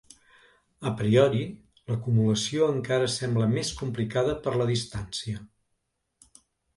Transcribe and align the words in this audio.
A 0.91 0.91
priori, 1.01 1.41
l’acumulació 1.91 2.69
encara 2.77 3.09
sembla 3.15 3.49
més 3.51 3.71
complicada 3.81 4.33
per 4.47 4.55
la 4.63 4.67
distància… 4.71 5.45